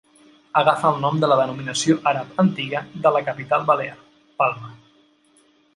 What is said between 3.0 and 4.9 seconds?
de la capital balear, Palma.